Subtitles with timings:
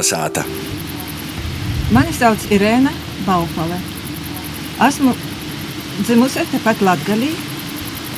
[0.00, 0.44] Kalnasāta.
[1.92, 2.90] Mani sauc Irēna
[3.26, 3.76] Baufale.
[4.80, 5.12] Esmu
[6.00, 7.28] dzimusi tepat Latvijā,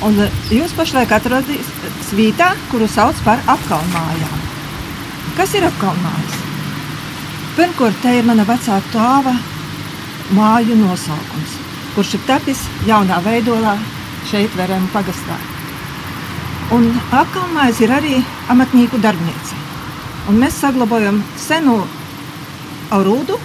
[0.07, 0.15] un
[0.49, 4.37] jūs pašlaik atrodaties vietā, kuru sauc par apkalnmājām.
[5.35, 6.37] Kas ir apkalnmājas?
[7.57, 9.35] Pirmkārt, te ir mana vecā tēva
[10.31, 11.57] māju nosaukums,
[11.97, 13.75] kurš ir tapis jaunā veidolā
[14.31, 15.35] šeit, Verēmu pagastā.
[16.71, 19.62] Un apkalnmājas ir arī amatnieku darbnīca.
[20.31, 21.81] Un mēs saglabājam senu
[22.95, 23.35] arūdu,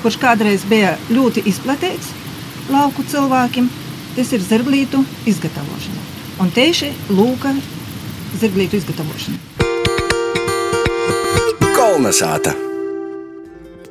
[0.00, 2.08] kurš kādreiz bija ļoti izplatīts
[2.72, 3.68] lauku cilvēkiem.
[4.16, 6.02] Tas ir zirglītu izgatavošana.
[6.44, 7.54] Un tieši lūka
[8.40, 9.38] zirglītu izgatavošana.
[11.76, 12.52] Kolnesāta.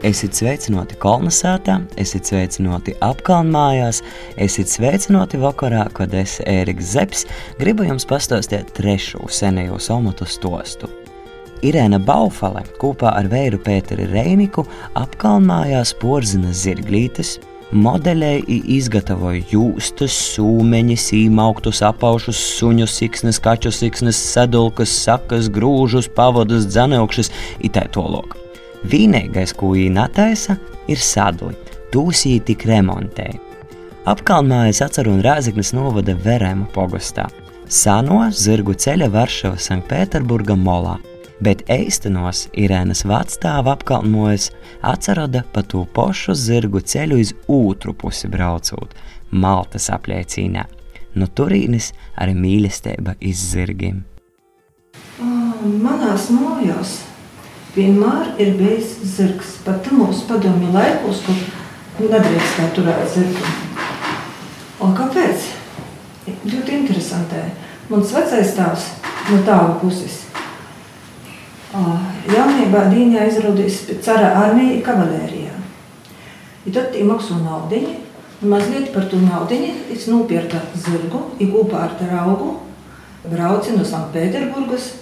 [0.06, 4.02] Esiet sveicināti kolonizētā, esiet sveicināti apkalnmājās,
[4.42, 7.30] esiet sveicināti vakarā, kad es, Ēriks Zepsi,
[7.62, 10.90] gribu jums pastāstīt trešo senējo somatu stostu.
[11.62, 14.64] Irēna Baufale kopā ar Vēru Pēteri Reiniku
[14.98, 17.36] apkalnmājās porzina zirglītes,
[17.72, 27.32] modeļēji izgatavoja jūstas, sūmeņus, īmauktus, apaušus, suņu siksnas, kaču siksnas, sadulkas, sakas, grūžus, pavadus, dzaneukšas,
[27.70, 28.42] itē to loku.
[28.82, 30.58] Vienīgais, ko viņa netaisa,
[30.90, 31.54] ir sadli.
[31.94, 33.38] Tūsī tik remontēja.
[34.10, 37.28] Apkalnmājas atceru un Rāzaknes novada Verēmu pogastā.
[37.70, 40.98] Sano zirgu ceļa Varšava Sanktpēterburga molā,
[41.42, 44.52] bet eistenos Irēnas vectāva apkalnmojas
[44.86, 48.94] atcerada pa to pošu zirgu ceļu iz otru pusi braucot,
[49.32, 50.66] Maltas apliecīnā.
[51.16, 54.04] No turīnes arī mīlestība iz zirgiem.
[55.22, 56.98] Manās mājās
[57.76, 59.58] vienmēr ir bijis zirgs.
[59.66, 63.52] Pat mūsu padomju laikos, kur nedrīkstēja turēt zirgu.
[64.82, 65.52] Un kāpēc?
[66.48, 67.46] Ļoti interesanti.
[67.92, 68.90] Mans vecais tēvs
[69.30, 70.22] no tāva puses.
[71.72, 75.54] Jaunībā Dīņā izrādījis cara armija kavalērijā.
[76.68, 77.94] I tad naudiņu,
[78.42, 82.58] un mazliet par to naudiņu es nopirka zirgu, i kopā ar draugu
[83.24, 84.98] brauci no Sanktpēterburgas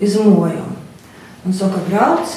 [0.00, 0.74] iz Mojumu.
[1.46, 2.34] Un saka, brauc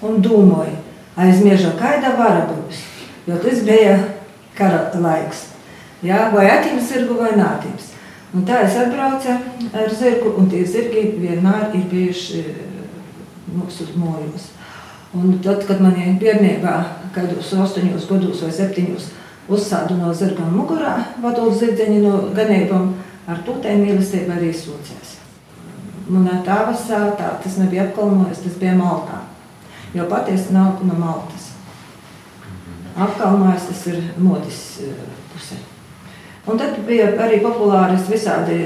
[0.00, 0.78] un domāju,
[1.16, 2.80] aizmiežo kaida vara būs,
[3.28, 3.98] jo tas bija
[4.56, 5.50] kara laiks.
[6.00, 7.92] Jā, vai attīms zirgu vai nātības.
[8.32, 9.36] Un tā es atbraucu
[9.76, 12.42] ar zirgu, un tie zirgi vienmēr ir bijuši
[13.54, 14.50] mūsu mojos.
[15.16, 16.74] Un tad, kad man ir bērnībā,
[17.14, 19.06] kādos astoņos gados vai septiņos,
[19.48, 22.90] uzsādu no zirgām mugurā, vadot zirdziņu no ganībām,
[23.28, 25.16] ar to tā mīlestība arī sūcēs.
[26.08, 29.22] Manā tēva sātā tas nebija apkalnojis, tas bija Maltā.
[29.96, 31.50] Jo patiesi nāk no Maltas.
[32.96, 34.62] Apkalnojis tas ir modis
[35.32, 35.58] pusē.
[36.48, 38.58] Un tad bija arī populāras visādi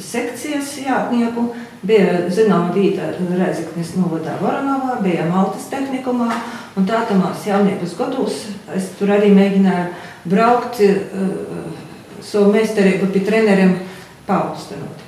[0.00, 1.48] sekcijas jātnieku.
[1.82, 6.28] Bija zināma vieta Reizeknis novadā Varanovā, bija Maltas tehnikumā.
[6.78, 9.88] Un tā tamās jauniekos gados es tur arī mēģināju
[10.30, 11.02] braukt uh,
[12.22, 13.74] savu meistarību pie treneriem
[14.28, 15.02] paaugstinot.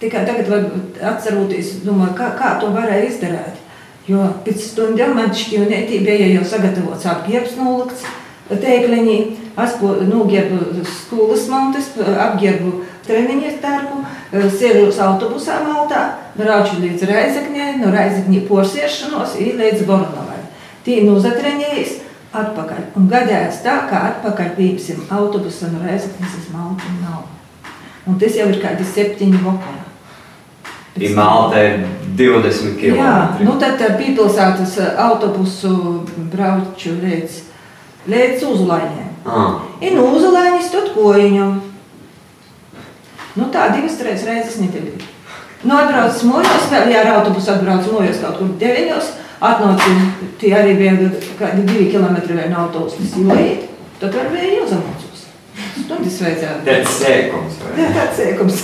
[0.00, 0.70] Tikai tagad,
[1.12, 3.60] atceroties, domāju, kā, kā to varēja izdarīt.
[4.08, 8.04] Jo pēc stundām man šķiet, bija jau sagatavots apģērbs nolikts
[8.50, 9.18] tēkliņī.
[9.64, 12.72] Es nogērbu skolas montes, apģērbu
[13.06, 14.00] treniņu starpu,
[14.32, 16.00] sēžos autobusā maltā,
[16.34, 20.40] braucu līdz Reizekņai, no Reizekņai porsiešanos un līdz Boronovai.
[20.84, 21.94] Tī nozatreņējas
[22.34, 22.82] atpakaļ.
[22.98, 27.24] Un gadījās tā, ka atpakaļ pīpsim autobusu no Reizekņas uz Maltu nav.
[28.10, 29.80] Un tas jau ir kādi septiņi vakari.
[30.94, 31.86] Pie Malta ir
[32.18, 32.98] 20 km.
[33.00, 34.76] Jā, nu tad pīpilsētas
[35.06, 37.40] autobusu brauču līdz,
[38.10, 39.10] līdz uzlaņiem.
[39.24, 39.62] Ah.
[39.80, 41.54] Ir no uzlaņas tad kojiņam.
[43.34, 45.12] Nu tā divas, trīs reizes nedēļā.
[45.64, 49.14] Nu atbrauc mojos, vēl jā, ar autobusu atbrauc mojos kaut kur deviņos.
[49.44, 49.88] Atnāca,
[50.40, 51.08] tie arī bija
[51.40, 53.66] kādi divi kilometri vai no autobusas jūlīt.
[54.00, 55.24] Tad var bija jāzamocos.
[55.74, 56.64] Stundas vajadzētu.
[56.68, 57.58] Tas sēkums.
[57.78, 58.62] Jā, tāds sēkums.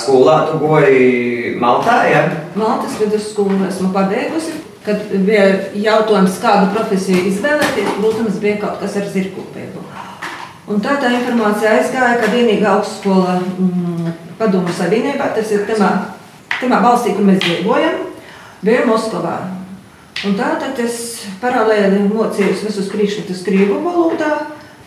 [0.00, 2.24] Skolā tu goji Maltā, ja?
[2.58, 4.56] Maltas vidusskolu esmu pabeigusi.
[4.80, 5.44] Kad bija
[5.76, 9.82] jautājums, kādu profesiju izvēlēties, protams, bija kaut kas ar zirgkopību.
[10.70, 15.90] Un tā tā informācija aizgāja, ka vienīgā augstskola mm, padomu savienībā, tas ir temā,
[16.60, 18.04] temā valstī, kur mēs dzīvojam,
[18.64, 19.36] bija Moskavā.
[20.28, 20.98] Un tā tad es
[21.40, 24.32] paralēli mocījos visus priekšmetus krievu valodā,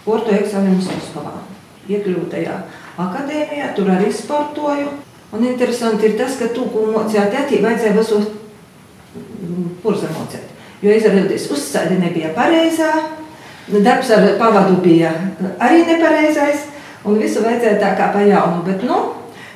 [0.09, 1.39] orto eksāmenus Moskavā.
[1.89, 2.61] Iekļuvu tajā
[3.01, 4.93] akadēmijā, tur arī sportoju.
[5.33, 8.29] Un interesanti ir tas, ka tu, ko mocījāt atī, vajadzēja visos
[9.83, 10.49] purza mocēt.
[10.83, 12.91] Jo izrādījās, uzsēdi nebija pareizā,
[13.71, 15.13] darbs ar pavadu bija
[15.63, 16.65] arī nepareizais,
[17.07, 18.63] un visu vajadzēja tā kā pa jaunu.
[18.67, 18.99] Bet, nu,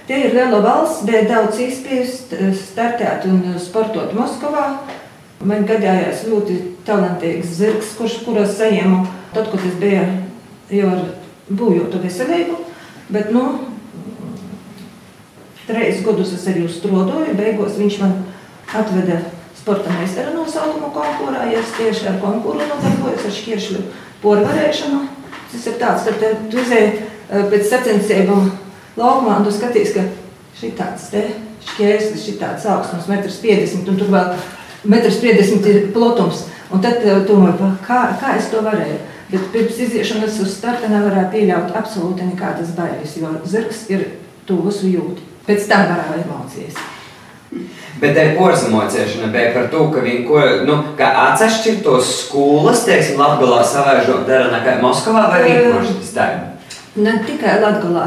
[0.08, 2.16] tie ir liela valsts, bija daudz iespējas
[2.62, 4.70] startēt un sportot Moskavā.
[5.48, 6.56] Man gadījās ļoti
[6.88, 9.04] talantīgs zirgs, kurš kuras saņēmu
[9.36, 10.06] tad, kad es biju
[10.74, 11.04] jau ar
[11.50, 12.58] būjotu veselību.
[13.14, 13.44] Bet, nu,
[15.68, 18.16] trīs gadus es arī strādāju, beigās viņš man
[18.76, 19.22] atveda
[19.68, 21.44] sporta meistara nosaukumu konkursā.
[21.52, 23.82] Ja es tieši ar konkursu nodarbojos, ar šķiršļu
[24.22, 25.02] porvarēšanu.
[25.52, 28.48] Tas ir tāds, ka tu izēji eh, pēc sacensībām
[29.00, 30.06] laukumā un tu skaties, ka
[30.60, 31.26] šī tāds te
[31.68, 34.32] šķērslis, šī tāds augstums, metrs 50 un tur vēl
[34.88, 36.46] metrs 50 ir platums.
[36.72, 39.02] Un tad eh, domāju, kā, kā es to varēju.
[39.28, 44.08] Bet pirms iziešanas uz starta nevarēja pieļaut absolūti nekādas bailes, jo zirgs ir
[44.48, 45.20] tuvs jūt.
[45.48, 46.80] Pēc tam varēja emocijas.
[47.98, 54.28] Bet tā porzemocēšana bija par to, ka viņi ko, nu, atsevišķos skolas, teiksim, Latvijā savaižot
[54.30, 56.28] dara nekā Moskavā vai vienkārši tas tā?
[57.02, 58.06] Ne tikai Latvijā,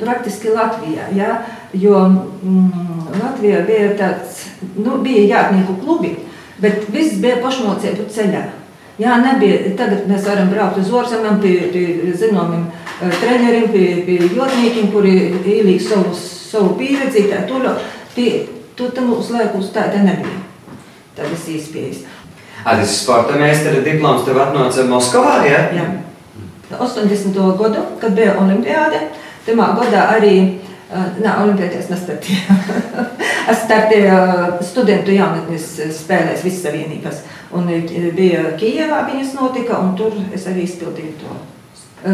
[0.00, 1.08] praktiski Latvijā.
[1.16, 1.38] Ja?
[1.72, 4.44] Jo mm, Latvijā bija tāds,
[4.76, 6.12] nu, bija jātnieku klubi,
[6.60, 8.44] bet viss bija pašmocību ceļā.
[8.96, 9.74] Jā, nebija.
[9.76, 12.64] Tagad mēs varam braukt uz ārzemēm pie, pie zināmiem
[13.20, 17.26] treneriem, pie, pie jodniekiem, kuri ielīg savu, savu pieredzi.
[17.28, 17.74] Tā, tuļo,
[18.14, 18.30] tie,
[18.76, 20.42] tu tam uz laikus tāda nebija.
[21.16, 22.04] Tādas iespējas.
[22.66, 25.62] Tas sporta meistara diploms tev atnāca Moskavā, ja?
[25.72, 25.86] Jā.
[26.76, 27.36] 80.
[27.60, 29.04] gadu, kad bija olimpiāde,
[29.46, 30.36] tajā gadā arī
[30.86, 32.54] Nē, Olimpijās nestartīju.
[33.50, 35.64] es startēju studentu jaunatnes
[35.96, 37.24] spēlēs visas savienības.
[37.58, 37.66] Un
[38.14, 41.38] bija Kijevā viņas notika, un tur es arī izpildīju to.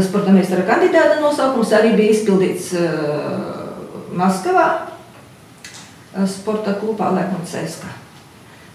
[0.06, 2.70] Sporta meistara kandidāta nosaukums arī bija izpildīts
[4.16, 4.66] Maskavā,
[6.28, 7.90] sporta klubā Lekman Cēskā.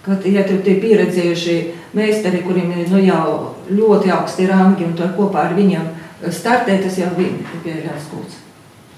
[0.08, 1.56] Kad, ja tur tie pieredzējuši
[1.98, 5.90] meistari, kuriem ir nu, jau ļoti augsti rangi un to kopā ar viņiem
[6.32, 7.36] startē, tas jau bija,
[7.66, 8.40] bija liels gūts.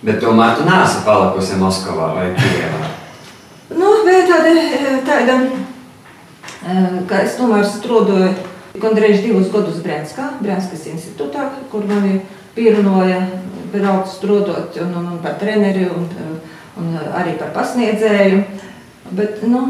[0.06, 2.92] Bet tomēr tu neesi palikusi Moskavā vai Kijevā?
[3.76, 4.54] Nu, bija tāda,
[5.10, 5.40] tāda,
[7.10, 8.32] ka es tomēr strādāju
[8.80, 12.22] gandrīz divus gadus Brēnskā, Brēnskas institūtā, kur mani
[12.56, 13.20] pierunāja
[13.74, 16.08] braukt strādāt un, un, un par treneri un,
[16.80, 18.42] un arī par pasniedzēju.
[19.16, 19.62] Bet, nu,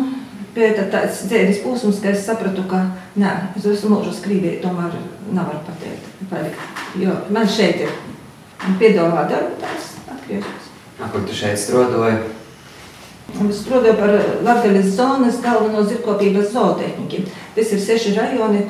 [0.55, 2.81] bija tāds dzēris posms, ka es sapratu, ka
[3.19, 4.97] nē, es visu mūžu skrībēju, tomēr
[5.29, 6.81] nevaru pateikt, palikt.
[6.99, 7.93] Jo man šeit ir
[8.81, 10.67] piedāvā darbu tās atgriežos.
[10.99, 12.19] Kur tu šeit strādāji?
[13.29, 17.23] Es strādāju par Latvijas zonas galveno zirgkopības zootehniku.
[17.55, 18.65] Tas ir seši rajoni,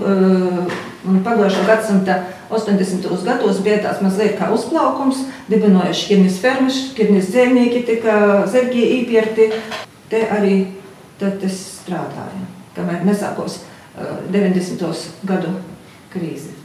[1.08, 2.18] un pagājušā gadsimta
[2.50, 3.08] 80.
[3.24, 8.16] gados bija tāds mazliet kā uzplaukums, dibināja šķirnes fermas, šķirnes dzēnieki tika
[8.50, 9.50] zirgi īpierti.
[10.10, 10.56] Te arī
[11.20, 13.62] tad es strādāju, kamēr nesākos
[14.34, 14.90] 90.
[15.30, 15.54] gadu
[16.14, 16.56] krīze.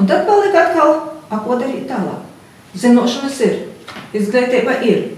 [0.00, 0.94] Un tad palika atkal,
[1.28, 2.24] a, ko darīt tālāk.
[2.78, 3.58] Zinošanas ir,
[4.16, 5.10] izglītība ir,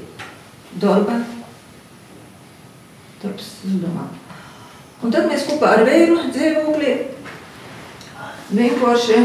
[0.81, 1.21] darba
[3.23, 4.09] darbs zudumā.
[5.03, 6.95] Un tad mēs kopā ar vīru dzīvoklī
[8.51, 9.21] vienkārši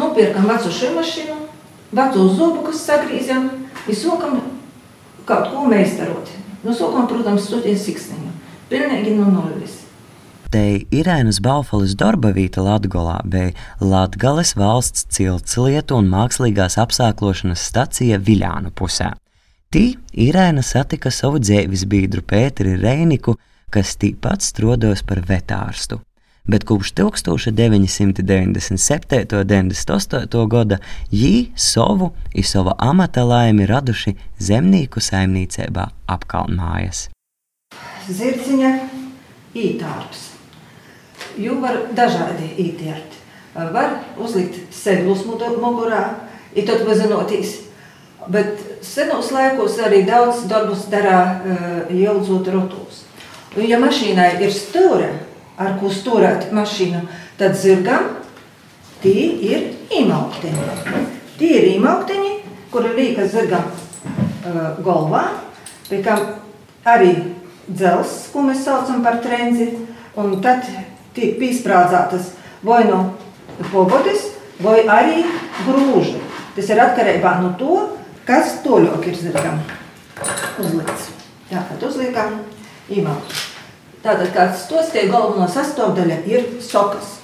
[0.00, 1.38] nopirkam vecu šī mašīnu,
[1.96, 3.50] vecu zobu, kas sagrīzam,
[3.86, 4.38] un sākam
[5.28, 6.30] kaut ko meistarot.
[6.64, 8.32] Nu, sākam, protams, studēt siksniņu.
[8.70, 9.82] Pilnīgi no nulles.
[10.50, 10.62] Te
[10.94, 19.12] Irēnas Baufalas Dorbavīta Latgolā bija Latgales valsts ciltslietu un mākslīgās apsāklošanas stacija Viļānu pusē.
[19.74, 23.34] Tī Irēna satika savu dzīves biedru Pēteri Reiniku,
[23.74, 25.98] kas tīpat strodos par vetārstu.
[26.46, 29.34] Bet kopš 1997.
[29.34, 30.48] un 98.
[30.48, 30.78] gada
[31.12, 37.08] jī savu un savu amata laimi raduši zemnieku saimniecībā apkalnājas.
[38.06, 38.70] Zirdziņa
[39.58, 40.20] ītārps.
[41.36, 43.16] Jū var dažādi ītērt.
[43.56, 46.14] Var uzlikt sedlus mugurā,
[46.54, 47.56] ir tad vazinotīs.
[48.30, 51.36] Bet senos laikos arī daudz darbus darā uh,
[51.90, 53.02] ieldzot rotos.
[53.56, 55.08] Un ja mašīnai ir stūra,
[55.56, 57.02] ar ko stūrēt mašīnu,
[57.40, 58.10] tad zirgam
[59.02, 61.04] tie ir īmaukteņi.
[61.36, 62.32] Tie ir īmaukteņi,
[62.72, 65.24] kuri līka zirgam uh, galvā,
[65.88, 66.22] pie kam
[66.86, 67.12] arī
[67.66, 69.72] dzels, ko mēs saucam par trenzi,
[70.16, 70.64] un tad
[71.16, 72.32] tiek pīsprādzātas
[72.66, 73.02] vai no
[73.72, 75.24] pobodes, vai arī
[75.66, 76.20] grūži.
[76.56, 77.82] Tas ir atkarībā no to,
[78.28, 79.60] kas toļok ir zirgam
[80.62, 81.10] uzlikts.
[81.50, 82.40] Tātad uzliekam
[82.90, 83.55] īmāku.
[84.06, 87.16] Tātad kāds tos tie galveno sastāvdaļa ir sokas.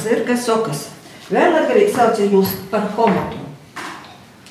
[0.00, 0.86] Zirga sokas.
[1.28, 3.42] Vēl atkarīgi sauc jūs par homotu.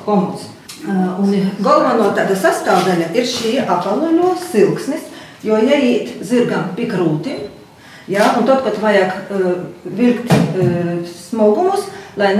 [0.06, 0.44] Homots.
[0.86, 1.32] Un
[1.66, 5.08] galveno tāda sastāvdaļa ir šī apaloļo silksnis,
[5.42, 7.40] jo ja iet zirgam pie krūti,
[8.14, 9.50] ja, un tad, kad vajag uh,
[9.98, 12.36] vilkt uh, smogumus, lai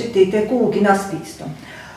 [0.00, 1.44] šitie tie kūki naspīstu.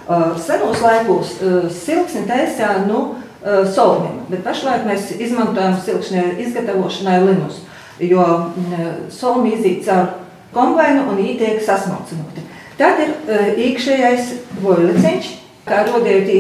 [0.10, 7.20] Uh, senos laikos uh, silksni taisīja nu, uh, solmim, bet pašlaik mēs izmantojam silkšņa izgatavošanai
[7.26, 7.62] linus,
[8.00, 10.14] jo uh, solmi iziet caur
[10.54, 12.46] kombainu un ītiek sasmalcinoti.
[12.80, 13.12] Tad ir
[13.60, 14.30] iekšējais
[14.64, 15.34] vojliciņš,
[15.68, 16.38] kā rodēti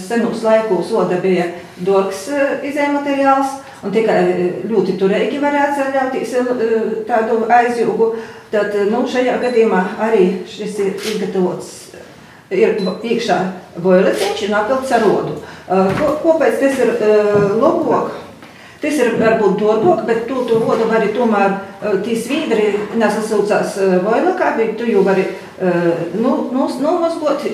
[0.00, 1.50] senos laikos oda bija
[1.84, 2.24] dorks
[2.64, 4.16] izējumateriāls, un tikai
[4.70, 6.34] ļoti turīgi varētu atļauties
[7.10, 8.08] tādu aizjūgu.
[8.52, 11.81] Tad nu, šajā gadījumā arī šis ir izgatavots
[12.52, 13.38] ir iekšā
[13.82, 15.38] boileciņš un apvilkts ar rodu.
[15.68, 16.92] Ko, kāpēc tas ir
[17.60, 18.18] lobok?
[18.82, 21.52] Tas ir varbūt dārgāk, bet tu to vodu vari tomēr,
[22.02, 22.64] tie svīdri
[22.98, 25.28] nesasaucās boilakā, bet tu jau vari
[26.18, 27.46] nu, nu, nomazgot,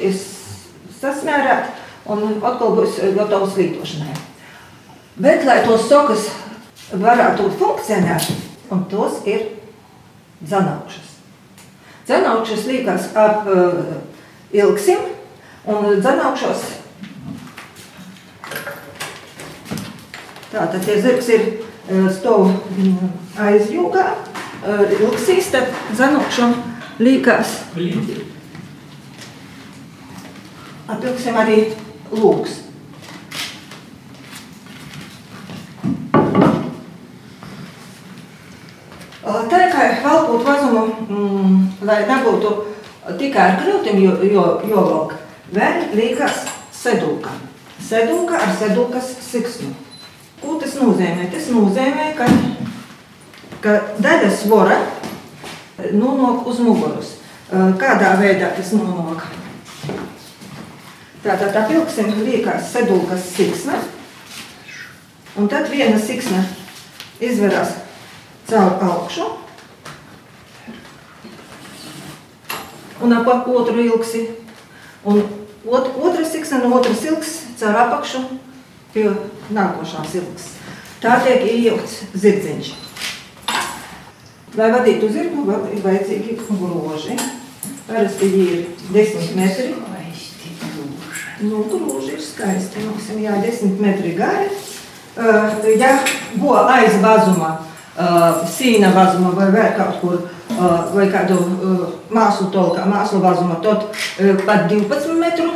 [0.98, 1.68] sasmērēt
[2.08, 4.16] un atkal būs gatavs lietošanai.
[5.18, 6.28] Bet, lai tos sokas
[6.94, 8.30] varētu funkcionēt,
[8.72, 9.44] un tos ir
[10.40, 11.16] dzanaukšas.
[12.08, 13.82] Dzanaukšas līkās ap uh,
[14.52, 14.98] ilgsim
[15.68, 16.64] un dzanaukšos.
[20.48, 23.10] Tātad tie zirgs ir uh, stov mm,
[23.48, 24.06] aizjūgā,
[24.64, 26.56] uh, ilgsīs, tad dzanaukšam
[27.04, 27.52] līkās.
[30.88, 31.60] Apilgsim arī
[32.14, 32.64] lūks.
[39.48, 42.50] Tā kā valkot vazumu, mm, lai nebūtu
[43.18, 45.14] tikai ar krūtīm jovelk,
[45.54, 47.32] vēl liekas sedulka.
[47.88, 49.72] Sedulka ar sedulkas siksnu.
[50.42, 51.28] Ko tas nozīmē?
[51.32, 52.28] Tas nozīmē, ka,
[53.64, 54.78] ka daļa svora
[55.94, 57.14] nonāk uz muguras.
[57.50, 59.24] Kādā veidā tas nonāk?
[61.24, 63.80] Tātad apilksim liekas sedulkas siksna,
[65.36, 66.44] un tad viena siksna
[67.20, 67.74] izverās
[68.48, 69.26] caur augšu
[73.02, 74.26] un ap otru ilgsi.
[75.04, 75.22] Un
[75.66, 78.24] ot, otrs siksna no otras ilgs caur apakšu
[78.94, 79.08] pie
[79.54, 80.52] nākošās ilgs.
[81.02, 82.72] Tā tiek iejaukts zirdziņš.
[84.58, 87.18] Lai vadītu zirgu, ir vajadzīgi groži.
[87.86, 88.64] Parasti ir
[88.94, 89.74] 10 metri.
[91.38, 92.82] Nu, grūži ir skaisti.
[92.82, 94.48] Mums ir jā, 10 metri gari.
[95.18, 95.92] Uh, ja
[96.38, 100.37] bo aiz vazuma uh, sīna vazuma vai vēl kaut kur, uh,
[100.94, 103.88] vai kādu uh, māslu tolkā, māslu vazuma, tad
[104.46, 105.52] pat 12 metru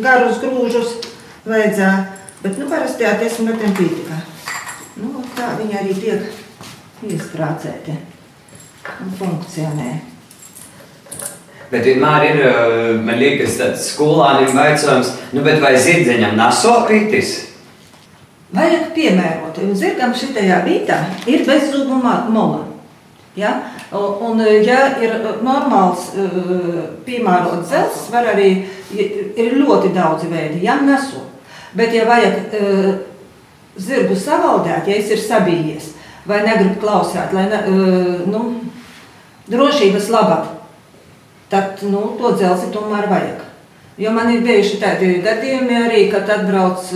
[0.00, 0.98] garus grūžus
[1.44, 1.96] vajadzēja,
[2.44, 4.20] bet nu parasti jā 10 metriem pītikā.
[5.00, 7.96] Nu, tā viņi arī tiek iestrācēti
[9.00, 9.90] un funkcionē.
[11.70, 12.40] Bet vienmēr ir,
[13.06, 17.36] man liekas, tāds skolānim vaicājums, nu, vai zirdziņam naso kritis?
[18.50, 19.60] Vajag piemērot.
[19.78, 20.98] Zirgam šitajā vietā
[21.30, 22.69] ir bezzubuma mola.
[23.38, 23.52] Ja?
[23.94, 25.12] Un, ja ir
[25.44, 26.10] normāls
[27.06, 28.50] piemērots dzelzs, var arī
[28.90, 31.26] ir ļoti daudz veidi, ja neso.
[31.76, 32.50] Bet, ja vajag
[33.78, 35.92] zirgu savaldēt, ja es ir sabijies,
[36.26, 37.60] vai negrib klausēt, lai ne,
[38.30, 38.42] nu,
[39.50, 40.50] drošības labāk,
[41.50, 43.46] tad nu, to dzelzi tomēr vajag.
[44.00, 46.86] Jo man ir bijuši tādi gadījumi arī, kad atbrauc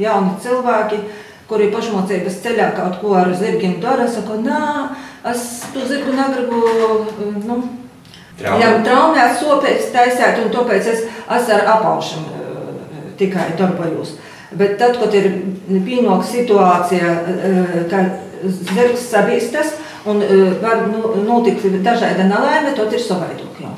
[0.00, 0.98] jauni cilvēki,
[1.48, 4.62] kuri pašmācības ceļā kaut ko ar zirgiem dara, saka, nā,
[5.30, 6.60] es to zirgu negribu,
[7.46, 7.58] nu,
[8.42, 14.16] jau traumēt, sopēt, taisēt, un tāpēc es, es ar apaušam uh, tikai darbojos.
[14.58, 15.30] Bet tad, kad ir
[15.86, 18.02] pienāk situācija, uh, ka
[18.42, 19.76] zirgs sabīstas
[20.10, 23.06] un uh, var nu, notikt dažāda nelaime, tad ir
[23.62, 23.76] jau.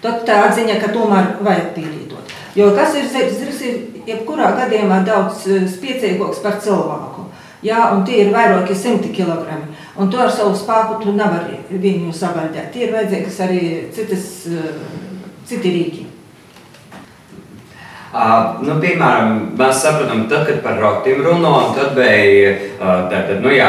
[0.00, 2.36] Tad tā atziņa, ka tomēr vajag pielīdot.
[2.56, 3.60] Jo kas ir zirgs?
[3.60, 5.44] Ir jebkurā gadījumā daudz
[5.74, 7.19] spēcīgāks par cilvēku.
[7.60, 9.68] Jā, un tie ir vairāki simti kilogrami.
[10.00, 12.70] Un to ar savu spēku tu nevari viņu savaldēt.
[12.72, 14.70] Tie ir vajadzīgas arī citas, eh,
[15.44, 16.06] citi rīki.
[18.10, 23.52] Uh, nu, piemēram, mēs sapratām, tad, kad par rotiem runājām, tad bija uh, tātad, nu,
[23.54, 23.68] jā,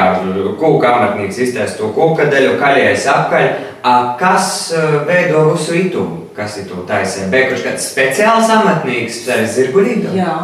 [0.58, 3.46] kūka amatnieks iztaisa to kūka daļu, kaļies apkaļ.
[3.84, 6.24] Uh, kas uh, veido visu itumu?
[6.34, 7.30] Kas ir to taisē?
[7.30, 10.16] Bija kaut kāds speciāls amatnieks, ar zirgulību?
[10.18, 10.38] Jā,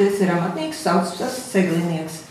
[0.00, 2.23] tas ir amatnieks, sauc tas seglinieks.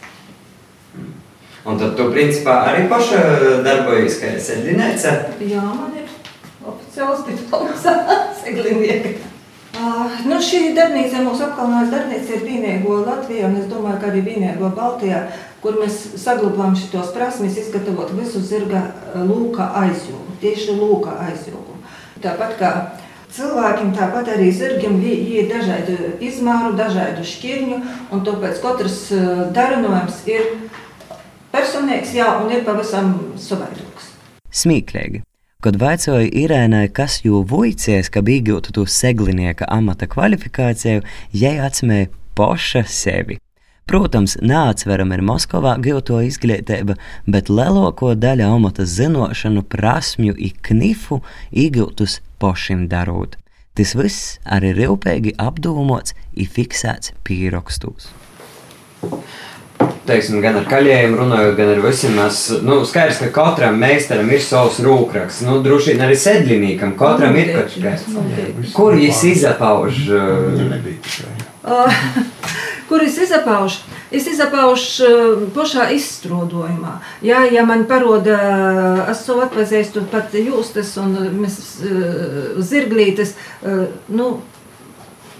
[1.64, 3.20] Un tad tu, principā, arī paša
[3.64, 5.14] darbojies kā segliniece?
[5.48, 6.10] Jā, man ir
[6.60, 7.86] oficiāls diploms
[8.42, 9.14] seglinieka.
[9.74, 14.26] Uh, nu šī darbnīca, mūsu apkalnās darbnīca ir vienīgo Latvijā, un es domāju, ka arī
[14.28, 15.24] vienīgo Baltijā,
[15.64, 18.84] kur mēs saglabājam šitos prasmes izgatavot visu zirga
[19.16, 21.80] lūka aizjūgu, tieši lūka aizjūgu.
[22.24, 22.74] Tāpat kā
[23.34, 27.80] cilvēkiem, tāpat arī zirgiem ir dažādu izmēru, dažādu šķirņu,
[28.12, 29.00] un tāpēc katrs
[29.56, 30.52] darinājums ir
[31.54, 34.12] personīgs, jā, un ir pavisam savādāks.
[34.54, 35.24] Smīklīgi.
[35.64, 42.84] Kad vaicāju Irēnai, kas jau voicies, ka iegūtu to seglinieka amata kvalifikāciju, jai atsimēja poša
[42.92, 43.40] sevi.
[43.88, 52.88] Protams, neatsverama ir Moskavā gūto izglītība, bet lielāko daļu amata zināšanu, prasmju, iknifu iegūtus pašam
[52.92, 53.38] darot.
[53.76, 58.12] Tas viss arī rūpīgi apdomāts un fiksēts pīrakstos
[60.08, 62.18] teiksim, gan ar kaļiem runājot, gan ar visiem.
[62.18, 65.46] Mēs, nu, skaidrs, ka katram meistaram ir savs rūkraksts.
[65.48, 68.06] Nu, droši vien arī sedlinīkam katram ir kaut kas.
[68.76, 70.04] Kur viņš izpauž?
[71.64, 72.06] Uh,
[72.90, 73.92] kur es izpaužu?
[74.14, 76.98] Es izpaužu uh, pašā izstrādājumā.
[77.26, 78.38] Jā, ja man paroda,
[79.10, 81.56] es to atpazīstu pat jūstas un mēs
[82.62, 83.34] zirglītes,
[84.14, 84.34] nu,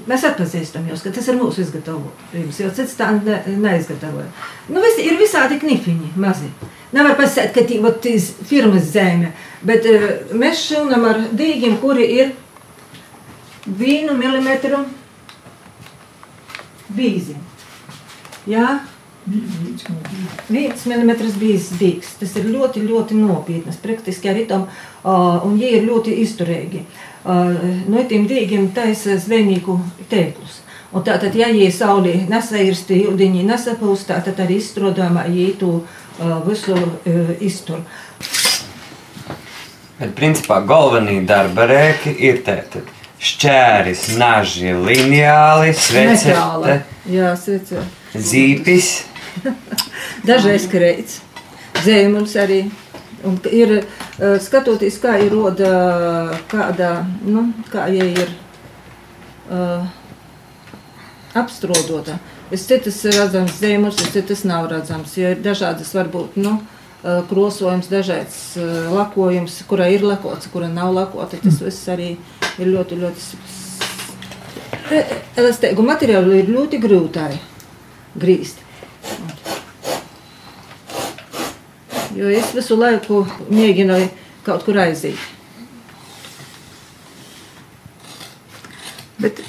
[0.04, 4.28] Mēs atpazīstam jūs, ka tas ir mūsu izgatavojums, jo cits tā ne, neizgatavoja.
[4.68, 6.50] Nu, visi, ir visādi knifiņi, mazi.
[6.94, 9.32] Nevar pasēt, ka tī, tīs firmas zeme,
[9.64, 12.34] bet uh, mēs šilnam ar dīgiem, kuri ir
[13.64, 14.84] vienu milimetru
[16.92, 17.38] bīzi.
[18.52, 18.82] Jā?
[20.50, 22.18] Viens milimetrs bijis dīgs.
[22.20, 26.84] Tas ir ļoti, ļoti nopietnas, praktiski arī tam, uh, un viņi ir ļoti izturīgi.
[27.24, 27.54] Uh,
[27.88, 29.78] no tiem dīgiem taisa zvejnieku
[30.12, 30.60] tēklus.
[30.94, 35.72] Un tātad, ja viņi saulē nesairsti, ūdeņi nesapūst, tad arī izstrādājumā viņi to
[36.46, 36.76] visu
[37.42, 37.80] iztur.
[39.98, 42.92] Bet, principā, galvenie darba rēki ir tātad
[43.24, 46.38] šķēris, naži, lineāli, svecete.
[48.14, 48.92] zīpis.
[50.30, 51.22] Dažreiz kreits,
[51.86, 52.64] zēmuls arī.
[53.24, 53.86] Un ir eh,
[54.44, 55.74] skatoties, kā ir roda
[56.52, 58.34] kāda, nu, kā ja ir
[59.48, 59.86] uh,
[61.40, 62.18] apstrodota.
[62.52, 66.58] Es citas redzams zīmus, es citas nav redzams, jo ir dažādas varbūt, nu,
[67.30, 68.38] krosojums, dažāds
[68.94, 71.40] lakojums, kura ir lakots, kura nav lakota.
[71.44, 72.14] Tas viss arī
[72.60, 73.22] ir ļoti, ļoti
[75.40, 77.40] elastīgu materiālu ir ļoti grūtāji
[78.20, 78.63] grīst.
[82.16, 84.10] Jo es visu laiku mēģināju
[84.46, 85.20] kaut kur aiziet.
[89.24, 89.40] Bet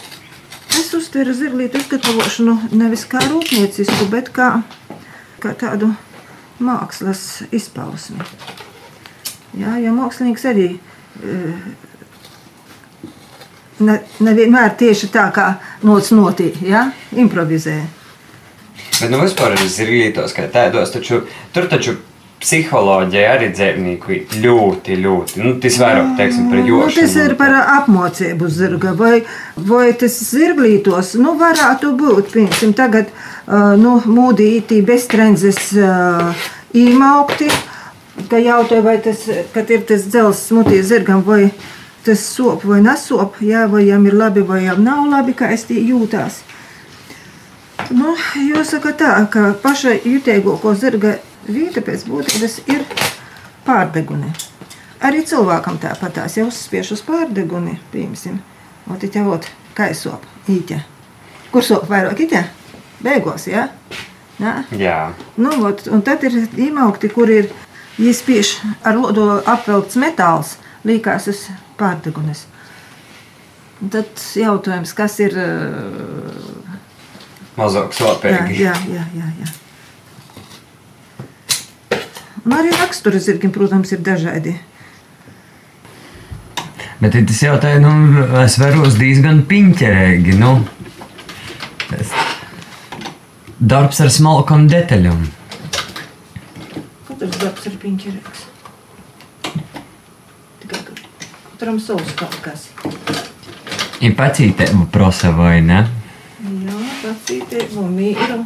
[0.79, 4.50] es uztveru zirglītu izgatavošanu nevis kā rūpniecisku, bet kā,
[5.42, 5.90] kā tādu
[6.62, 8.22] mākslas izpausmi.
[9.59, 11.66] Jā, jo mākslinieks arī eh,
[13.83, 15.50] ne, nevienmēr tieši tā kā
[15.87, 16.88] nots notī, ja?
[17.12, 17.83] improvizē.
[19.00, 21.96] Bet nu vispār ir zirglītos kā tādos, taču tur taču
[22.44, 25.40] psiholoģija arī dzīvnieku ļoti, ļoti.
[25.40, 26.88] Nu, tas vairāk teiksim, par jošanu.
[26.90, 29.14] Nu, tas ir par apmocību zirga, vai,
[29.57, 33.12] vai tas zirglītos, nu, varētu būt, piemēram, tagad,
[33.80, 37.48] nu, mūdītī beztrenzes uh, īmaukti,
[38.30, 41.48] ka jautāja, vai tas, kad ir tas dzels smutī zirgam, vai
[42.04, 45.64] tas sop vai nesop, jā, vai jām ir labi, vai jām nav labi, kā es
[45.70, 46.42] tī jūtās.
[47.92, 52.86] Nu, jāsaka tā, ka pašai jutīgāko zirga Vīta pēc būtības ir
[53.66, 54.30] pārdegune.
[55.04, 58.38] Arī cilvēkam tāpatās jau uzspiež uz pārdeguni, piemēram,
[58.88, 59.36] un tā jau
[59.76, 60.78] kā sop īķa.
[61.52, 62.42] Kur sop vairāk īķa?
[63.04, 63.66] Beigās, jā?
[64.40, 64.54] Ja?
[64.72, 64.96] Jā.
[65.36, 67.52] Nu, ot, un tad ir īmaukti, kur ir
[68.00, 70.56] iespiež ar lodo apvelkts metāls,
[70.88, 71.44] līkās uz
[71.76, 72.46] pārdegunes.
[73.82, 75.36] Un tad jautājums, kas ir...
[77.54, 78.58] Mazāk sāpīgi.
[78.64, 79.50] Jā, jā, jā, jā.
[82.44, 84.56] Un arī raksturi zirgiem, protams, ir dažādi.
[87.00, 87.92] Bet tas jautāja, nu,
[88.42, 90.36] es varos diezgan piņķerīgi.
[90.40, 90.56] Nu,
[91.96, 92.12] es...
[93.64, 95.22] Darbs ar smalkām detaļām.
[97.08, 98.46] Katrs darbs ir piņķerīgs.
[100.64, 102.68] Tikai katram savs kaut kas.
[104.04, 105.84] Ir pacītība prasa vai ne?
[105.84, 106.03] Jā,
[107.24, 108.44] pacītība un mīru.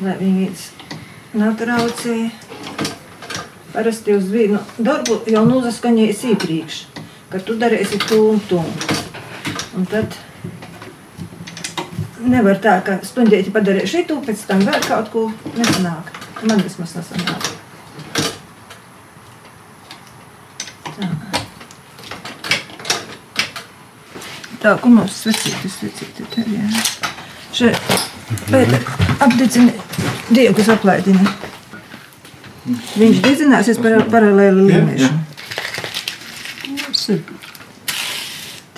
[0.00, 0.62] Lai viņas
[1.36, 2.30] netraucēja.
[3.70, 6.78] Parasti uz vienu darbu jau nozaskaņojies iepriekš,
[7.30, 8.62] ka tu darīsi to un to.
[9.76, 10.16] Un tad
[12.20, 16.10] nevar tā, ka stundēti padarīju šo, pēc tam vēl kaut ko nesanāk.
[16.42, 17.50] Man vismaz nesanāk.
[20.96, 21.12] Tā.
[24.60, 27.09] Tā, ko mums svecīti, svecīti te, jā.
[27.60, 27.76] Šeit,
[28.48, 28.70] pēc
[29.20, 29.74] apdedzini,
[30.32, 31.26] diegus aplaidini.
[32.96, 35.18] Viņš dedzināsies par paralēli līmēšanu.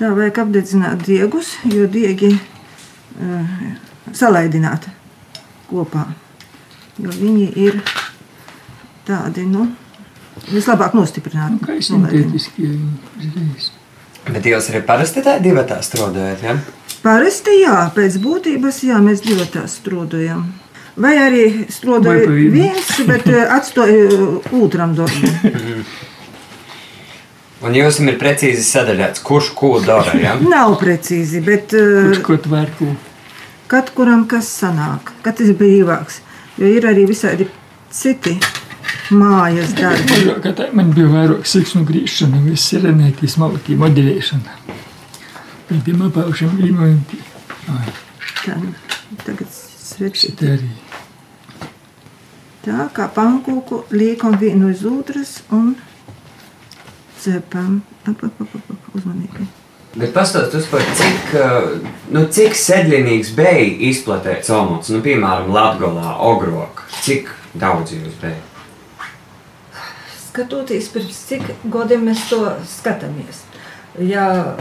[0.00, 3.54] Tā vajag apdedzināt diegus, jo diegi uh,
[4.18, 4.90] salaidināt
[5.70, 6.08] kopā.
[6.98, 7.78] Jo viņi ir
[9.06, 9.68] tādi, nu,
[10.50, 11.60] vislabāk nostiprināti.
[11.60, 13.70] Nu, kā sintētiskie viņi uzreiz.
[14.26, 16.58] Bet jūs arī parasti tā divatā strādājat, ja?
[17.02, 20.46] Parasti jā, pēc būtības jā, mēs divi tā strādājam.
[20.96, 21.44] Vai arī
[22.28, 22.50] vienu?
[22.52, 25.84] viens, bet eh, atstāju otram darbam.
[27.62, 30.14] Un jums ir precīzi sadalīts, kurš ko dara.
[30.18, 30.34] Ja?
[30.54, 32.90] Nav precīzi, bet eh, Kurš ko tvērku?
[33.72, 36.20] katram kas sanāk, katrs ir brīvāks.
[36.60, 37.46] Jo ir arī visādi
[37.90, 38.34] citi
[39.16, 40.66] mājas darbi.
[40.76, 44.58] Man bija vairāk siksnu grīšana, viss ir renētīs malakī modelēšana.
[45.72, 47.18] Pēc tiem apaušiem līmojumti.
[48.42, 48.56] Tā,
[49.24, 49.54] tagad
[50.44, 50.66] arī.
[52.62, 55.70] Tā kā pankūku liekam vienu uz otras un
[57.22, 57.78] cepam.
[58.04, 59.46] Ap, ap, ap, ap, uzmanīgi.
[59.96, 61.32] Bet pastāstiet par cik,
[62.12, 66.84] nu, cik sedlīgs bija izplatīts omots, nu, piemēram, Latvijā, Ogrokā.
[67.00, 68.36] Cik daudz jūs bija?
[70.26, 73.46] Skatoties pirms cik gadiem mēs to skatāmies.
[74.00, 74.52] Ja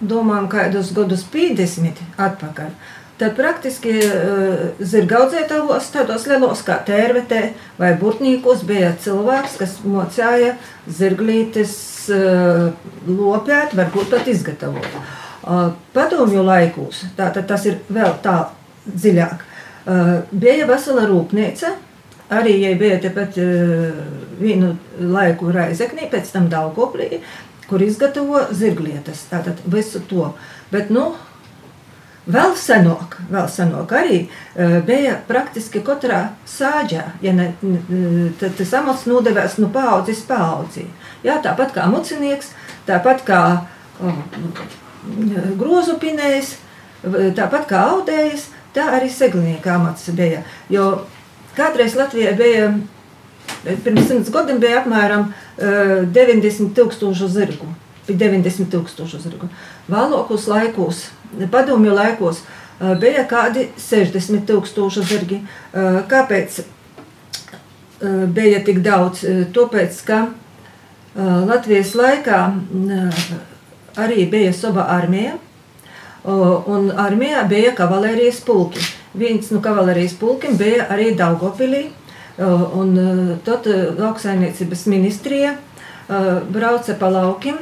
[0.00, 2.70] domājam, kādus gadus 50 atpakaļ,
[3.18, 7.42] tad praktiski uh, zirgaudzētavos tādos lielos kā tērvetē
[7.80, 10.54] vai burtnīkos bija cilvēks, kas mocēja
[10.86, 11.74] zirglītes
[12.14, 12.68] uh,
[13.08, 14.94] lopēt, varbūt pat izgatavot.
[15.48, 18.38] Uh, padomju laikos, tātad tas ir vēl tā
[18.88, 19.44] dziļāk,
[20.32, 21.70] bija vesela rūpnīca,
[22.28, 23.38] Arī ja bija tepat
[24.36, 27.22] vienu laiku Raizeknī, pēc tam Daugoplī,
[27.68, 30.30] kur izgatavo zirglietas, tātad visu to.
[30.72, 31.10] Bet, nu,
[32.28, 37.50] vēl senāk, vēl senāk arī uh, bija praktiski katrā sāģā, ja ne,
[38.40, 40.86] tad tas amats nodevās no paudzes paudzī.
[41.26, 42.54] Jā, tāpat kā mucinieks,
[42.88, 44.24] tāpat kā uh,
[45.60, 46.56] grozu pinējs,
[47.38, 50.42] tāpat kā audējs, tā arī seglinieka amats bija.
[50.72, 50.90] Jo
[51.58, 52.68] Kādreiz Latvijā bija,
[53.84, 57.68] pirms simts gadiem bija apmēram uh, 90 tūkstošu zirgu.
[58.08, 59.50] Bija 90 tūkstošu zirgu.
[59.90, 61.04] Vēlākos laikos,
[61.52, 65.42] padomju laikos, uh, bija kādi 60 tūkstoši zirgi.
[65.72, 66.62] Uh, kāpēc
[68.30, 69.24] bija tik daudz?
[69.50, 70.18] Tāpēc, ka
[71.18, 72.36] Latvijas laikā
[73.98, 75.32] arī bija sava armija,
[76.24, 78.82] un armijā bija kavalērijas pulki.
[79.18, 81.88] Viens no kavalērijas pulkiem bija arī Daugopilī,
[82.38, 85.56] un uh, tad uh, lauksaimniecības ministrija
[86.48, 87.58] brauca pa laukiem,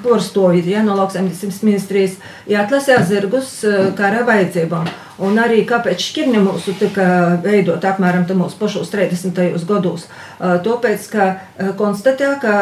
[0.00, 2.14] Porstovīt, ja, no lauksaimniecības ministrijas,
[2.48, 3.50] ja atlasīja zirgus
[3.98, 4.86] kara vajadzībām.
[5.26, 7.08] Un arī kāpēc šķirne mūsu tika
[7.44, 9.42] veidot apmēram mūsu pašos 30.
[9.68, 10.06] gados.
[10.38, 11.26] Tāpēc, ka
[11.76, 12.54] konstatēja, ka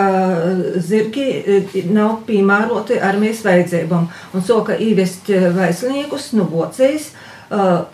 [0.82, 4.08] zirgi nav piemēroti armijas vajadzībām.
[4.34, 7.84] Un so, ka īvest vaisliniekus no vocējas, uh, uh,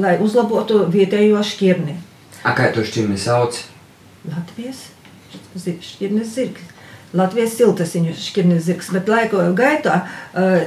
[0.00, 1.96] lai uzlabotu vietējo šķirni.
[2.44, 3.62] A, kā tu šķirni sauc?
[4.26, 4.88] Latvijas
[5.64, 6.72] šķirnes zirgs.
[7.16, 10.00] Latvijas siltasiņu šķirnes zirgs, bet laika gaitā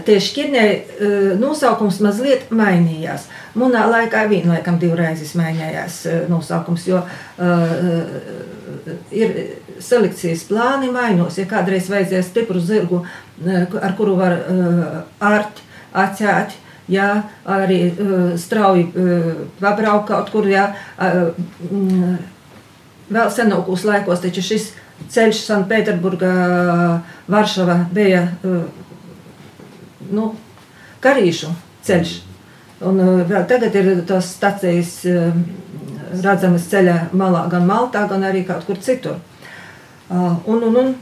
[0.08, 3.27] tie šķirnei uh, nosaukums mazliet mainījās.
[3.60, 7.99] Munā laikā vien laikam divreizes mainījās uh, nosaukums, jo uh,
[9.12, 9.36] ir
[9.84, 11.38] selekcijas plāni mainos.
[11.38, 13.03] Ja kādreiz vajadzēja stipru zirgu,
[13.45, 14.36] ar kuru var
[15.19, 15.62] ārt,
[15.95, 16.55] atcēt,
[16.89, 17.10] Jā,
[17.45, 20.47] arī uh, strauji uh, pabraukt kaut kur.
[20.49, 21.36] Jā, uh,
[21.69, 22.15] mm,
[23.13, 24.71] vēl senākos laikos, šis
[25.13, 26.32] ceļš Sanktpēterburgā,
[27.30, 28.63] Varšava bija uh,
[30.10, 30.32] nu,
[31.04, 31.54] karīšu
[31.86, 32.15] ceļš.
[32.89, 35.02] Un vēl tagad ir tas stācijas
[36.23, 39.19] redzamas ceļa malā, gan Maltā, gan arī kaut kur citur.
[40.10, 40.93] Un, un, un,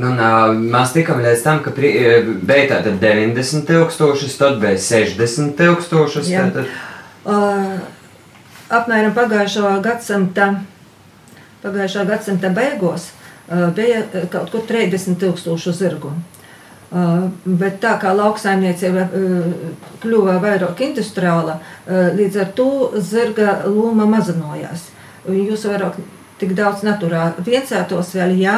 [0.00, 4.60] Nu, un, ā, mēs tikām līdz tam, ka pri- e, bija tātad 90 tūkstoši, tad
[4.62, 6.24] bija 60 tūkstoši.
[6.30, 6.46] Jā.
[6.48, 6.70] Tātad,
[7.20, 7.74] Uh,
[8.72, 10.46] apmēram pagājušā gadsimta,
[11.60, 13.98] pagājušā gadsimta beigās uh, bija
[14.32, 16.14] kaut kur 30,000 zirgu.
[16.90, 19.52] Uh, bet tā kā lauksaimniecība uh,
[20.02, 22.70] kļuva vairāk industriāla, uh, līdz ar to
[23.04, 24.88] zirga loma mazinājās.
[25.28, 26.00] Jūs vairāk
[26.40, 28.56] tik daudz naturā viensētos vēl jā.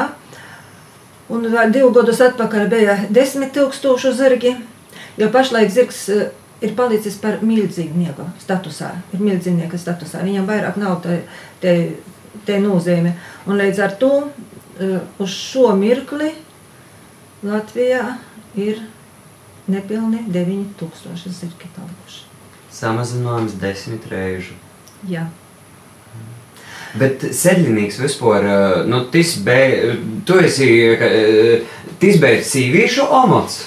[1.31, 4.57] Un vēl divus gadus atpakaļ bija 10,000 zirgi.
[5.21, 6.31] Jo pašlaik zirgs eh,
[6.65, 8.91] ir palicis par mīlestības statusā.
[9.13, 10.23] Ir mīlestības statusā.
[10.27, 11.23] Viņam vairāk nav te,
[11.61, 11.75] te,
[12.47, 13.15] te nozīme.
[13.47, 16.33] Un līdz ar to eh, uz šo mirkli
[17.43, 18.17] Latvijā
[18.55, 18.83] ir
[19.67, 22.27] nepilni 9000 zirgi palikuši.
[22.73, 24.55] samazinājums desmit reižu.
[25.09, 25.27] Jā.
[26.99, 28.57] Bet sēdinīgs vispār, ā,
[28.89, 29.95] nu, tas bija,
[30.29, 31.09] tu esi, ā,
[32.03, 33.63] tas bija sīvīšu omats.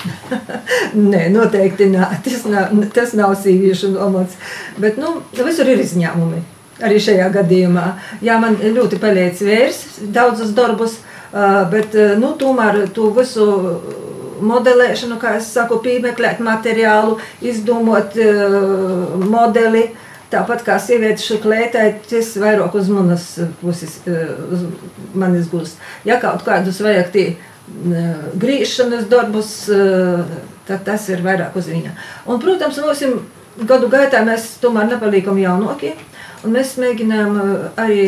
[1.12, 2.10] Nē, noteikti nē.
[2.26, 4.38] Tas nav, tas nav sīviešu omats.
[4.82, 6.44] Bet nu, visur ir izņēmumi.
[6.86, 7.86] Arī šajā gadījumā.
[8.26, 9.82] Jā, man ļoti paliec vērs,
[10.14, 11.00] daudzas darbus,
[11.32, 13.48] ā, bet nu, tomēr to visu
[14.44, 19.90] modelēšanu, kā es saku, piemeklēt materiālu, izdomot uh, modeli.
[20.32, 23.28] Tāpat kā sieviete klētai, tas vairāk uz manas
[23.62, 24.64] puses, uz
[25.14, 25.78] manis gūst.
[26.08, 27.26] Ja kaut kādus vajag tie
[28.42, 29.52] grīšanas darbus,
[30.66, 31.94] tad tas ir vairāk uz viņa.
[32.26, 33.04] Un, protams, mums
[33.70, 35.94] gadu gaitā mēs tomēr nepaliekam jaunākie,
[36.44, 37.38] un mēs mēģinām
[37.82, 38.08] arī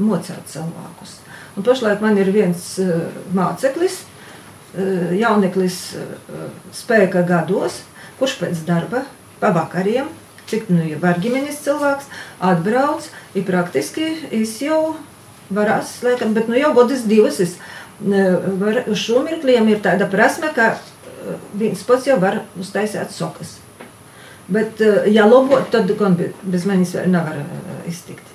[0.00, 1.18] mocēt cilvēkus.
[1.56, 2.64] Un pašlaik man ir viens
[3.36, 4.00] māceklis,
[5.20, 5.78] jauneklis
[6.72, 7.82] spēka gados,
[8.16, 9.04] kurš pēc darba
[9.40, 10.08] pa vakariem,
[10.52, 12.10] cik nu ir var ģimenes cilvēks,
[12.52, 14.94] atbrauc, ir praktiski, es jau
[15.52, 17.56] varās, laikam, bet nu jau godas divas, es
[18.00, 20.74] var, uz šo mirkliem ir tāda prasme, ka
[21.54, 23.58] viens pats jau var uztaisīt sokas.
[24.52, 27.38] Bet, ja lobot, tad gan bez manis nevar
[27.88, 28.26] iztikt.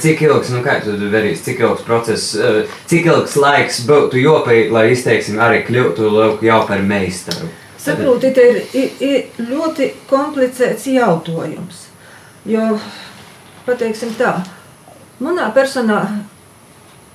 [0.00, 2.30] Cik ilgs, nu kā tu darīsi, cik ilgs process,
[2.88, 6.08] cik ilgs laiks būtu jopēji, lai izteiksim arī kļūtu
[6.44, 7.50] jau par meistaru?
[7.84, 11.82] Saprotiet, ir, ir, ir ļoti komplicēts jautājums.
[12.48, 12.78] Jo,
[13.66, 14.38] pateiksim tā,
[15.20, 16.00] manā personā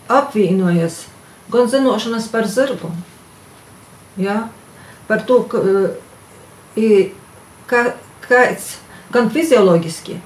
[0.10, 1.04] apvienojas
[1.50, 2.92] gan zināšanas par zirgu,
[4.18, 4.44] ja?
[5.10, 5.60] par to, ka,
[7.70, 7.84] ka,
[8.28, 8.76] kāds
[9.14, 10.20] gan fizioloģiski,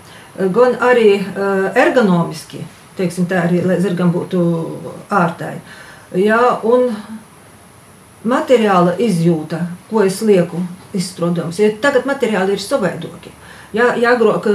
[0.56, 1.22] gan arī
[1.80, 2.66] ergonomiski,
[3.00, 4.44] teiksim, tā arī, lai zirgam būtu
[5.08, 5.56] ārtai.
[6.20, 6.58] Ja?
[6.68, 6.92] Un
[8.24, 9.60] materiāla izjūta,
[9.90, 10.62] ko es lieku
[10.96, 13.34] izstrādājums, ja tagad materiāli ir savaidoki.
[13.74, 14.46] Ja, ja agrāk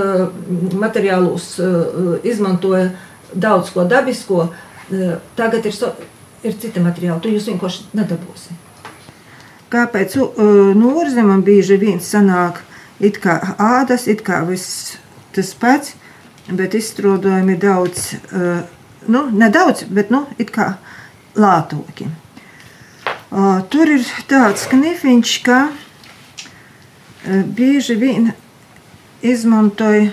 [0.78, 1.56] materiālus
[2.22, 2.92] izmantoja
[3.34, 4.46] daudz ko dabisko,
[5.36, 5.90] tagad ir so,
[6.46, 8.56] ir citi materiāli, tu jūs vienkārši nedabūsi.
[9.68, 10.14] Kāpēc
[10.78, 12.62] no ārzemēm bieži vien sanāk
[13.04, 14.96] it kā ādas, it kā viss
[15.36, 15.92] tas pats,
[16.48, 18.14] bet izstrādājumi daudz,
[19.10, 20.70] nu, nedaudz, bet nu, it kā
[21.36, 22.08] lātoki.
[23.30, 25.58] Tur ir tāds knifiņš, ka
[27.56, 28.30] bieži vien
[29.20, 30.12] izmantoja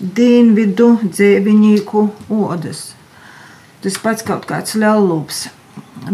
[0.00, 2.88] dienvidu dzīvnieku odas
[3.82, 5.46] tas pats kaut kāds lielūps.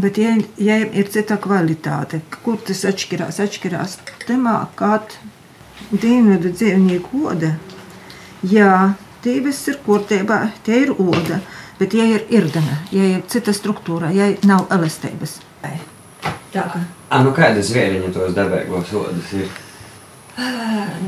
[0.02, 5.20] Bet, ja, ja ir cita kvalitāte, kur tas atšķirās, atšķirās temā, kāda
[5.92, 7.52] dienvidu dzīvnieku oda.
[8.46, 8.72] Jā,
[9.24, 11.40] tīvis ir kurtībā, tie ir oda,
[11.78, 15.38] bet ja ir irdena, ja ir cita struktūra, ja nav elastības.
[16.56, 16.82] Tā kā.
[17.12, 19.48] A, nu kāda zvēriņa tos dabēgos odas ir?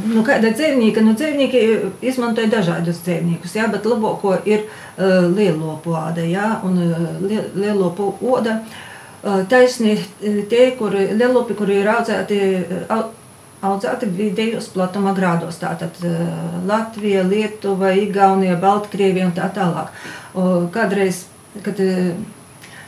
[0.09, 1.03] Nu, kāda dzīvnieka?
[1.05, 1.63] Nu, dzīvnieki
[2.09, 6.25] izmantoja dažādus dzīvniekus, jā, bet labāko ir uh, lielopu āda.
[6.25, 12.41] Jā, un uh, lielopu oda uh, taisni tie, kuri lielopi, kuri ir audzēti,
[12.89, 13.05] uh,
[13.69, 15.61] audzēti vidējos platuma grādos.
[15.61, 16.25] Tātad uh,
[16.69, 19.93] Latvija, Lietuva, Igaunija, Baltkrievija un tā tālāk.
[20.33, 21.27] Uh, kādreiz,
[21.69, 22.11] kad uh,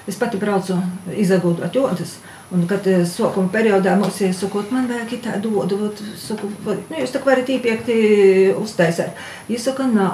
[0.09, 0.81] es pati braucu
[1.21, 5.91] izagūdot odas, uh, Un, kad eh, sākuma periodā mums ir sakot, man vajag tādu dodu,
[6.19, 7.99] saku, nu, jūs tā varat īpiekti
[8.59, 9.21] uztaisīt.
[9.53, 10.09] Jūs saka, nā,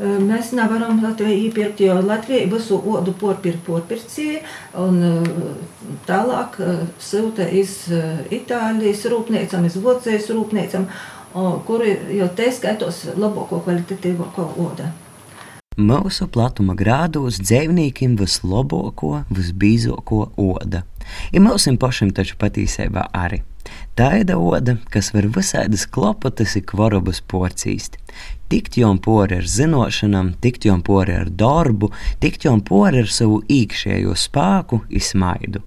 [0.00, 4.40] eh, mēs nevaram Latvijai iepirkt, jo Latvijai būs odu porpir porpircija,
[4.80, 5.30] un eh,
[6.08, 6.56] tālāk
[6.96, 7.82] silta iz
[8.32, 10.88] Itālijas rūpniecam, iz Vocējas rūpniecam,
[11.68, 14.88] kuri jau te skaitos labāko kvalitatīvāko odu.
[15.80, 20.82] Mūsu platuma grādos dzīvniekiem vislabāko, visbīzāko odu.
[21.32, 23.40] Ir mums pašam taču patiesībā arī.
[23.96, 27.88] Tāda oda, kas var visādas klopotas, ir kvarobas porcijas.
[28.52, 31.88] Tikt jom pori ar zināšanām, tikt jom pori ar darbu,
[32.20, 35.64] tikt jom pori ar savu iekšējo spēku, izmaidu.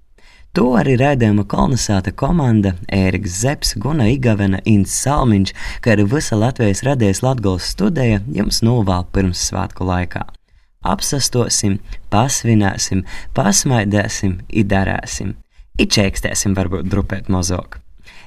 [0.55, 5.51] To arī raidījuma kolonizēta komanda Ēriks Zepsi, Guna Igavena, Inns Salmiņš,
[5.83, 10.23] kā arī visa Latvijas radijas Latgales studija jums novēl pirms svētku laikā.
[10.87, 11.81] Apsastosim,
[12.13, 13.03] pasvinēsim,
[13.35, 15.35] pasmaidēsim, idarēsim,
[15.83, 17.81] ičēkstēsim varbūt drupēt mozok.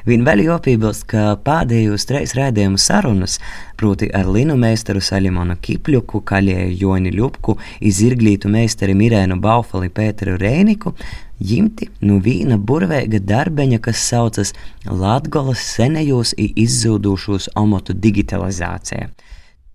[0.09, 3.39] Viņa vēl jopībilst, ka pēdējos trīs raidījumu sarunas,
[3.81, 7.57] proti ar Linu meistaru Salimonu Kipļuku, Kaļēju Joni Ļupku,
[7.91, 10.95] izirglītu meistaru Mirēnu Baufali Pēteru Rēniku,
[11.41, 19.11] ņemti no nu vīna burvīga darbeņa, kas saucas Latvijas senajos un izzūdušos omotu digitalizācija.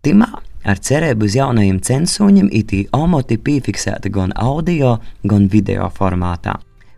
[0.03, 0.29] Timā
[0.63, 6.57] ar cerību uz jaunajiem censūņiem itī omoti piefiksēti gan audio, gan video formātā.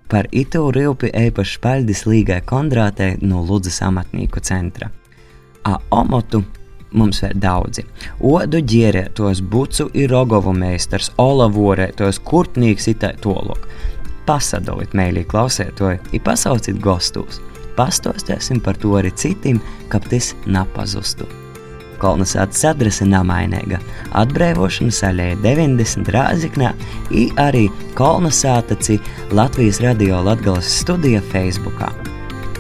[0.10, 4.92] Par itu rīpi īpaši paļdis līgai Kondrātei no Ludzas amatnieku centra.
[5.66, 6.44] A omotu
[6.96, 7.84] mums ir daudzi.
[8.22, 13.66] Odu ģērētos bucu ir rogovu meistars, olavorētos kurpnīgs itai tolok.
[14.26, 17.42] Pasadoliet mēlī klausētoju, ir pasaucīt gostos.
[17.76, 19.60] Pastostēsim par to arī citiem,
[19.92, 21.28] kāpēc tas napazustu.
[22.00, 23.80] Kolnesātas adrese Namainēga,
[24.20, 26.74] atbrīvošanas aļēja 90 Rāziknā,
[27.12, 29.00] i arī Kolnesātaci
[29.36, 31.92] Latvijas radio Latgales studija Facebookā.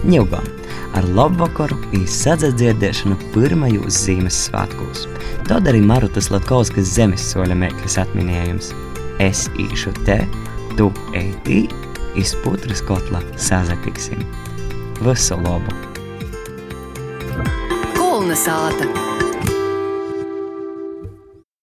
[0.05, 0.51] Ņilgon!
[0.95, 5.05] Ar labu vakaru izsadzadziedēšanu pirmajos Ziemassvētkos.
[5.49, 8.71] Tad arī Marutas Latkovskas zemes soļa mēkļas atminējums.
[9.23, 10.21] Es īšu te,
[10.77, 11.65] tu ejtī,
[12.19, 14.23] izputras kotla sazatiksim.
[15.03, 15.71] Visu labu!
[17.95, 19.24] Kolnesāta!